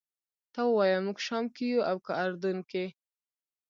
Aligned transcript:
ته 0.53 0.61
ووایه 0.65 0.99
موږ 1.05 1.17
شام 1.27 1.45
کې 1.55 1.63
یو 1.73 1.81
او 1.89 1.97
که 2.05 2.11
اردن 2.23 2.57
کې. 2.69 2.85